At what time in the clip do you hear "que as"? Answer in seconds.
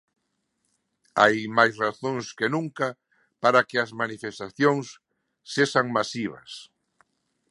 3.69-3.91